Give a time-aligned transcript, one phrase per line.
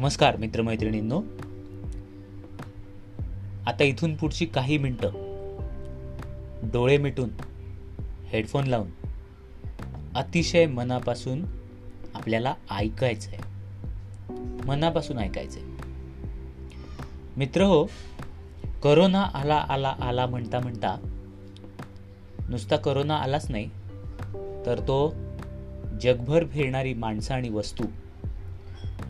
[0.00, 1.20] नमस्कार मित्रमैत्रिणींनो.
[3.66, 5.08] आता इथून पुढची काही मिनटं
[6.62, 7.30] डोळे मिटून
[8.26, 8.88] हेडफोन लावून
[10.14, 11.44] अतिशय मनापासून
[12.14, 13.40] आपल्याला ऐकायचं आहे
[14.66, 15.68] मनापासून ऐकायचं आहे
[17.36, 17.84] मित्र हो
[18.82, 20.96] करोना आला आला आला म्हणता म्हणता
[22.48, 23.66] नुसता करोना आलाच नाही
[24.66, 25.14] तर तो
[26.00, 27.84] जगभर फिरणारी माणसं आणि वस्तू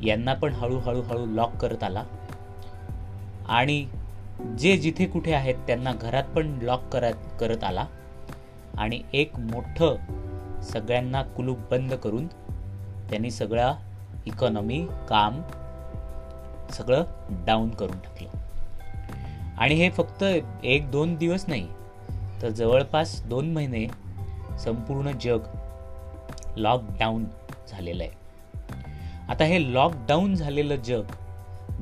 [0.03, 2.05] यांना पण हळूहळू हळू लॉक करत आला.
[3.49, 3.87] आणि
[4.59, 7.87] जे जिथे कुठे आहेत त्यांना घरात पण लॉक करत करत आला.
[8.79, 9.97] आणि एक मोठं
[10.63, 12.27] सगळ्यांना कुलूप बंद करून
[13.11, 13.75] त्यांनी सगळा
[14.27, 15.43] इकॉनॉमी काम
[16.71, 18.29] सगळं डाऊन करून टाकलं.
[19.59, 20.25] आणि हे फक्त
[20.65, 21.69] एक दोन दिवस नाही
[22.43, 23.87] तर जवळपास दोन महिने
[24.59, 25.39] संपूर्ण जग
[26.57, 27.25] लॉकडाऊन
[27.69, 28.20] झालेलं आहे.
[29.31, 31.03] आता हे लॉकडाऊन झालेलं जग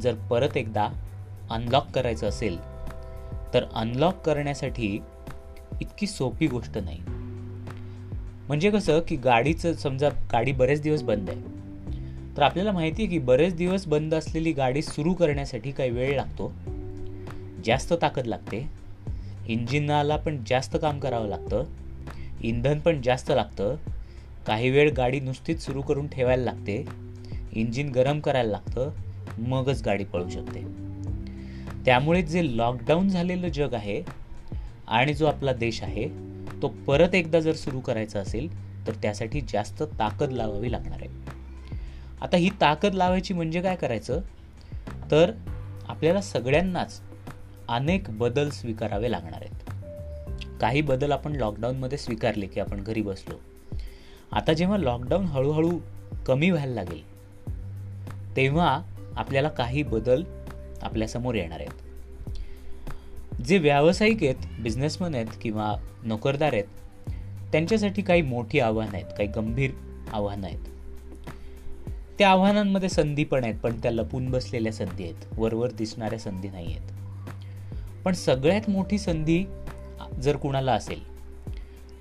[0.01, 0.89] जर परत एकदा
[1.51, 2.61] अनलॉक करायचं असेल
[3.55, 4.99] तर अनलॉक करण्यासाठी
[5.81, 7.01] इतकी सोपी गोष्ट नाही.
[8.47, 11.41] म्हणजे कसं की गाडीचं समजा गाडी बरेच दिवस बंद आहे.
[12.37, 16.55] तर आपल्याला माहिती आहे की बरेच दिवस बंद असलेली गाडी सुरू करण्यासाठी काही वेळ लागतो.
[17.65, 18.69] जास्त ताकद लागते.
[19.49, 21.65] इंजिनाला पण जास्त काम करावं लागतं.
[22.41, 23.77] इंधन पण जास्त लागतं.
[24.47, 27.08] काही वेळ गाडी नुसतीच सुरू करून ठेवायला लागते.
[27.53, 28.91] इंजिन गरम करायला लागतं
[29.39, 30.63] मगच गाडी पळू शकते.
[31.85, 34.03] त्यामुळे जे लॉकडाऊन झालेलं जग आहे
[34.89, 36.09] आणि जो आपला देश आहे
[36.63, 41.09] तो परत एकदा जर सुरू करायचा असेल तर त्यासाठी जास्त ताकद लावावी लागणार आहे.
[42.21, 44.21] आता ही ताकद लावायची म्हणजे काय करायचं?
[45.11, 45.33] तर
[45.89, 47.01] आपल्याला सगळ्यांनाच
[47.69, 49.71] अनेक बदल स्वीकारावे लागणार आहेत.
[50.61, 53.35] काही बदल आपण लॉकडाऊनमध्ये स्वीकारले की आपण घरी बसलो.
[54.33, 55.79] आता जेव्हा लॉकडाऊन हळूहळू
[56.27, 57.08] कमी व्हायला लागेल
[58.39, 58.81] तेव्हा
[59.17, 60.23] आपल्याला काही बदल
[60.83, 63.41] आपल्यासमोर येणार आहेत.
[63.43, 67.11] जे व्यावसायिक आहेत बिझनेसमॅन आहेत किंवा नोकरदार आहेत
[67.53, 69.71] त्यांच्यासाठी काही मोठी आव्हानं आहेत काही गंभीर
[70.13, 70.59] आव्हानं आहेत.
[72.19, 76.67] त्या आव्हानांमध्ये संधी पण आहेत पण त्या लपून बसलेल्या संधी आहेत वरवर दिसणाऱ्या संधी नाही
[76.67, 76.91] आहेत.
[78.05, 79.45] पण सगळ्यात मोठी संधी
[80.23, 81.01] जर कुणाला असेल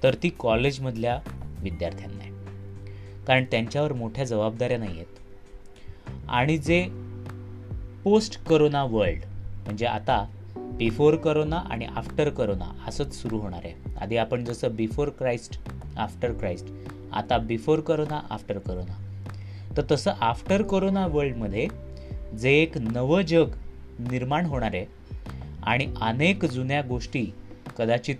[0.03, 1.19] तर ती कॉलेजमधल्या
[1.59, 2.31] विद्यार्थ्यांना आहे.
[3.25, 5.26] कारण त्यांच्यावर मोठ्या जबाबदाऱ्या नाही आहेत.
[6.29, 6.87] आणि जे
[8.03, 9.23] पोस्ट करोना वर्ल्ड
[9.65, 10.25] म्हणजे आता
[10.57, 13.73] बिफोर करोना आणि आफ्टर करोना असंच सुरू होणार आहे.
[14.01, 15.59] आधी आपण जसं बिफोर क्राइस्ट
[15.97, 16.65] आफ्टर क्राईस्ट
[17.13, 19.03] आता बिफोर करोना आफ्टर करोना
[19.77, 21.67] तर तसं आफ्टर कोरोना वर्ल्डमध्ये
[22.41, 23.55] जे एक नवं जग
[23.99, 24.85] निर्माण होणार आहे
[25.63, 27.25] आणि अनेक जुन्या गोष्टी
[27.77, 28.15] कदाचित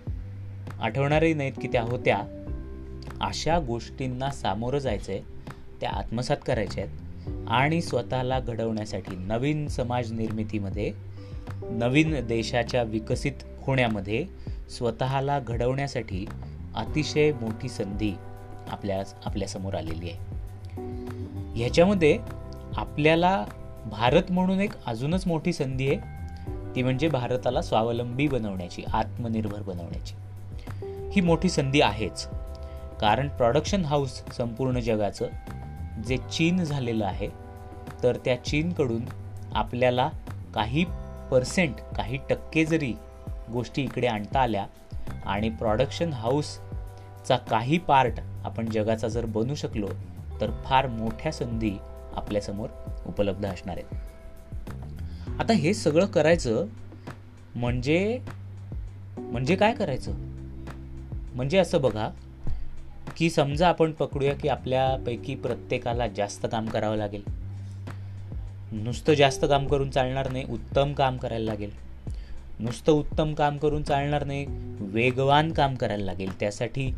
[0.80, 2.18] आठवणारही नाहीत की त्या होत्या
[3.20, 5.22] अशा गोष्टींना सामोरं जायचं आहे
[5.80, 7.07] त्या आत्मसात करायच्या आहेत.
[7.48, 10.92] आणि स्वतःला घडवण्यासाठी नवीन समाज निर्मितीमध्ये
[11.62, 13.32] नवीन देशाच्या विकसित
[13.66, 14.26] होण्यामध्ये
[14.70, 16.26] स्वतःला घडवण्यासाठी
[16.74, 18.12] अतिशय मोठी संधी
[18.70, 20.38] आपल्या आपल्यासमोर आलेली आहे.
[21.56, 22.18] ह्याच्यामध्ये
[22.76, 23.44] आपल्याला
[23.86, 26.18] भारत म्हणून एक अजूनच मोठी संधी आहे.
[26.74, 30.14] ती म्हणजे भारताला स्वावलंबी बनवण्याची आत्मनिर्भर बनवण्याची.
[31.12, 32.28] ही मोठी संधी आहेच.
[33.00, 35.26] कारण प्रोडक्शन हाऊस संपूर्ण जगाचं
[36.06, 37.28] जे चीन झालेलं आहे
[38.02, 39.02] तर त्या चीनकडून
[39.52, 40.10] आपल्याला
[40.54, 40.84] काही
[41.30, 42.92] पर्सेंट काही टक्के जरी
[43.52, 44.66] गोष्टी इकडे आणता आल्या
[45.26, 48.12] आणि प्रॉडक्शन हाऊसचा काही पार्ट
[48.44, 49.88] आपण जगाचा जर बनू शकलो
[50.40, 51.76] तर फार मोठ्या संधी
[52.16, 52.68] आपल्यासमोर
[53.06, 53.94] उपलब्ध असणार आहेत.
[55.40, 56.66] आता हे सगळं करायचं
[57.54, 58.18] म्हणजे
[59.18, 60.12] म्हणजे काय करायचं?
[61.34, 62.08] म्हणजे असं बघा
[63.16, 67.22] की समजा आपण पकडूया की आपल्यापैकी प्रत्येकाला जास्त काम करावं लागेल.
[68.72, 71.70] नुसतं जास्त काम करून चालणार नाही उत्तम काम करायला लागेल.
[72.60, 74.46] नुसतं उत्तम काम करून चालणार नाही
[74.80, 76.40] वेगवान काम करायला लागेल.
[76.40, 76.94] त्यासाठी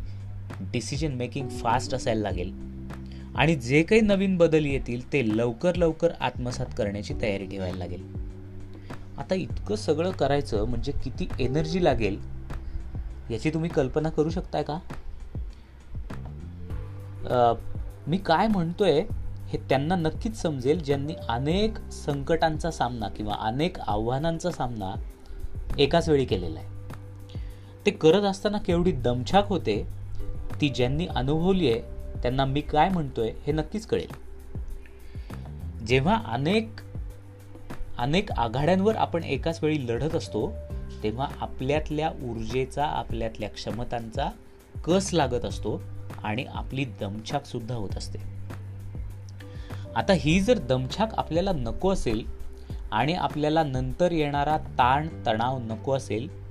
[0.61, 2.71] डिसिजन मेकिंग फास्ट असायला लागेल.
[3.35, 8.21] आणि जे काही नवीन बदल येतील ते लवकर लवकर आत्मसात करण्याची तयारी ठेवायला लागेल.
[9.17, 12.19] आता इतकं सगळं करायचं म्हणजे किती एनर्जी लागेल
[13.31, 14.79] याची तुम्ही कल्पना करू शकताय का?
[18.07, 19.01] मी काय म्हणतोय
[19.47, 20.81] हे त्यांना नक्कीच समजेल.
[20.83, 24.93] ज्यांनी अनेक संकटांचा सामना किंवा अनेक आव्हानांचा सामना
[25.77, 26.69] एकाच वेळी केलेला आहे.
[27.85, 29.83] ते करत असताना केवढी दमछाक होते
[30.61, 31.81] ती ज्यांनी अनुभवली आहे
[32.21, 34.11] त्यांना मी काय म्हणतोय हे नक्कीच कळेल.
[35.85, 36.81] जेव्हा अनेक
[37.97, 40.51] अनेक आघाड्यांवर आपण एकाच वेळी लढत असतो
[41.03, 44.29] तेव्हा आपल्यातल्या ऊर्जेचा आपल्यातल्या क्षमतांचा
[44.83, 45.81] कस लागत असतो
[46.23, 48.19] आणि आपली दमछाक सुद्धा होत असते.
[49.95, 52.25] आता ही जर दमछाक आपल्याला नको असेल
[52.91, 56.41] आणि आपल्याला नंतर येणारा ताण तणाव नको असेल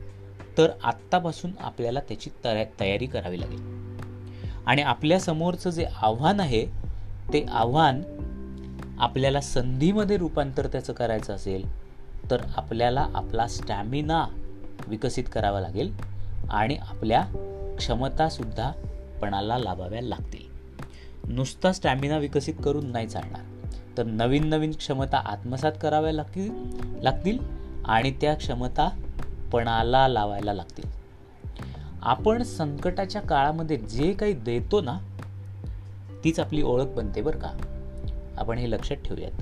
[0.58, 2.30] तर आत्तापासून आपल्याला त्याची
[2.80, 3.90] तयारी करावी लागेल.
[4.66, 6.66] आणि आपल्या समोरचं जे आव्हान आहे
[7.32, 8.02] ते आव्हान
[8.98, 11.80] आपल्याला संधीमध्ये रूपांतर त्याचं करायचं असेल
[12.30, 14.24] तर आपल्याला आपला स्टॅमिना
[14.88, 15.92] विकसित करावा लागेल
[16.50, 17.22] आणि आपल्या
[17.78, 18.72] क्षमतासुद्धा
[19.22, 20.50] पणाला लाभाव्या लागतील.
[21.24, 23.42] नुसता स्टॅमिना विकसित करून नाही चालणार.
[23.98, 26.52] तर नवीन नवीन क्षमता आत्मसात कराव्या लागतील
[27.02, 27.38] लागतील
[27.84, 28.88] आणि त्या क्षमता
[29.52, 30.90] पणाला लावायला लागतील.
[32.02, 34.98] आपण संकटाच्या काळामध्ये जे काही देतो ना
[36.24, 37.50] तीच आपली ओळख बनते बरं का?
[38.36, 39.32] आपण हे लक्षात ठेवूयात.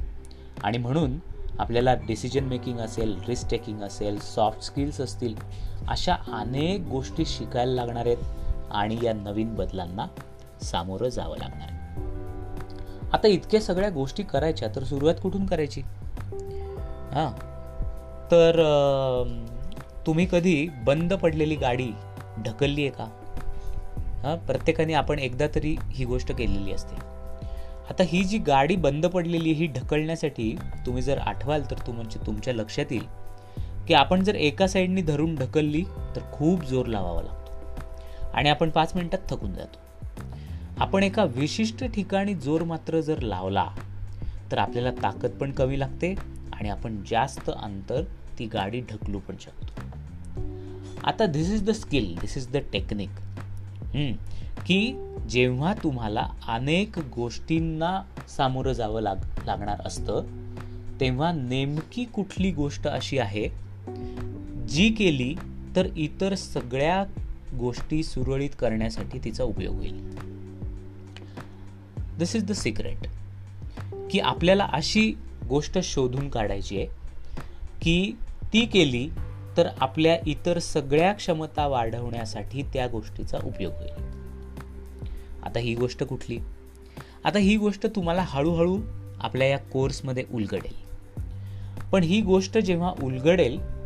[0.65, 1.19] आणि म्हणून
[1.59, 5.35] आपल्याला डिसिजन मेकिंग असेल रिस्क टेकिंग असेल सॉफ्ट स्किल्स असतील
[5.89, 8.48] अशा अनेक गोष्टी शिकायला लागणार आहेत.
[8.71, 10.07] आणि या नवीन बदलांना
[10.63, 11.69] सामोरं जावं लागणार.
[13.13, 15.81] आता इतक्या सगळ्या गोष्टी करायच्या तर सुरुवात कुठून करायची?
[17.13, 17.33] हां.
[18.31, 18.63] तर
[20.07, 21.91] तुम्ही कधी बंद पडलेली गाडी
[22.45, 23.05] ढकलली आहे का?
[24.23, 26.97] हां प्रत्येकाने आपण एकदा तरी ही गोष्ट केलेली असते.
[27.91, 30.57] आता ही जी गाडी बंद पडलेली ही ढकलण्यासाठी
[30.87, 33.05] तुम्ही जर आठवाल तर तुमच्या म्हणजे तुमच्या लक्षात येईल
[33.87, 35.85] की आपण जर एका साईडनी धरून ढकलली
[36.17, 37.38] तर खूप जोर लावावा लागतो.
[38.39, 39.79] आणि आपण पाच मिनिटात थकून जातो.
[40.81, 43.67] आपण एका विशिष्ट ठिकाणी जोर मात्र जर लावला
[44.53, 46.15] तर आपल्याला ताकद पण कमी लागते
[46.53, 48.03] आणि आपण जास्त अंतर
[48.39, 49.81] ती गाडी ढकलू पण शकतो.
[51.05, 53.11] आता this is the skill this is the technique
[54.67, 54.81] की
[55.31, 60.27] जेव्हा तुम्हाला अनेक गोष्टींना सामोरं जावं लाग लागणार असतं
[61.01, 63.49] तेव्हा नेमकी कुठली गोष्ट अशी आहे
[64.69, 65.35] जी केली
[65.77, 67.05] तर इतर सगळ्या
[67.55, 70.19] गोष्टी सुरळीत करण्यासाठी तिचा उपयोग होईल.
[72.19, 73.07] दिस इज द सिक्रेट
[74.11, 75.15] की आपल्याला अशी
[75.49, 76.87] गोष्ट शोधून काढायची आहे
[77.83, 78.13] की
[78.53, 79.11] ती केली
[79.57, 84.19] तर आपल्या इतर सगळ्या क्षमता वाढवण्यासाठी त्या गोष्टीचा उपयोग होईल.
[85.43, 86.39] आता ही गोष्ट कुठली?
[87.25, 88.79] आता ही गोष्ट तुम्हाला हळूहळू
[89.21, 90.89] आपल्या या कोर्समध्ये उलगडेल.
[91.93, 93.79] पण ही गोष्ट जेव्हा उलगडेल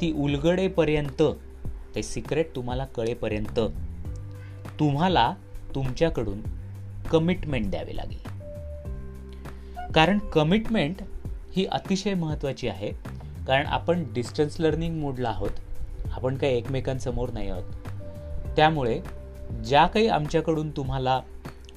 [0.00, 1.22] ती उलगडेपर्यंत
[1.96, 3.60] ते सिक्रेट तुम्हाला कळेपर्यंत
[4.80, 5.34] तुम्हाला
[5.74, 6.40] तुमच्याकडून
[7.10, 8.28] कमिटमेंट द्यावी लागेल.
[9.92, 10.96] कारण कमिटमेंट
[11.56, 12.90] ही अतिशय महत्त्वाची आहे.
[13.46, 15.50] कारण आपण डिस्टन्स लर्निंग मोडला आहोत.
[16.10, 17.64] आपण काही एकमेकांसमोर नाही आहोत.
[18.56, 19.00] त्यामुळे
[19.68, 21.20] ज्या काही आमच्याकडून तुम्हाला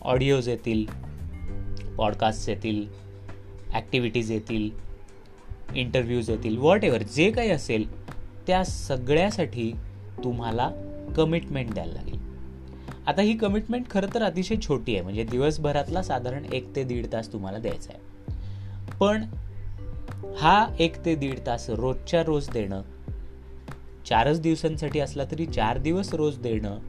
[0.02, 0.86] ऑडिओज येतील
[1.96, 2.88] पॉडकास्ट येतील
[3.74, 4.70] ॲक्टिव्हिटीज येतील
[5.76, 8.10] इंटरव्ह्यूज येतील वॉट एव्हर जे काही असेल
[8.48, 9.74] त्या सगळ्यासाठी
[10.24, 10.72] तुम्हाला
[11.18, 12.18] कमिटमेंट द्यायला लागेल.
[13.08, 15.04] आता ही कमिटमेंट खरं तर अतिशय छोटी आहे.
[15.04, 18.02] म्हणजे दिवसभरातला साधारण एक ते दीड तास तुम्हाला द्यायचा आहे.
[19.00, 19.26] पण
[20.38, 22.82] हा एक ते दीड तास रोजच्या रोज देणं
[24.06, 26.80] चारच दिवसांसाठी असला तरी चार दिवस रोज देणं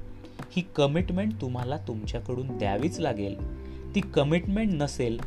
[0.51, 3.37] ही कमिटमेंट तुम्हाला तुमच्याकडून द्यावीच लागेल.
[3.95, 5.21] ती कमिटमेंट नसेल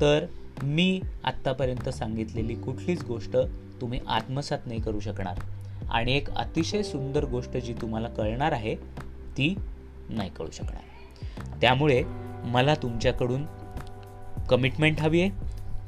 [0.00, 0.26] तर
[0.62, 3.36] मी आत्तापर्यंत सांगितलेली कुठलीच गोष्ट
[3.80, 5.38] तुम्ही आत्मसात नाही करू शकणार.
[5.90, 8.74] आणि एक अतिशय सुंदर गोष्ट जी तुम्हाला कळणार आहे
[9.36, 9.54] ती
[10.08, 10.80] नाही कळू शकणार.
[11.60, 12.02] त्यामुळे
[12.44, 13.46] मला तुमच्याकडून
[14.50, 15.30] कमिटमेंट हवी आहे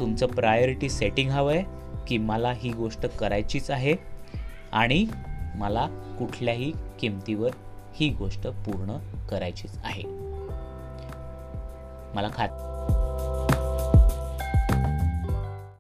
[0.01, 1.65] तुमचं प्रायोरिटी सेटिंग हवं आहे
[2.07, 3.95] की मला ही गोष्ट करायचीच आहे
[4.73, 5.07] आणि
[5.55, 5.87] मला
[6.19, 7.51] कुठल्याही किमतीवर
[7.95, 8.97] ही गोष्ट पूर्ण
[9.31, 10.03] करायचीच आहे.
[12.15, 12.49] मला खात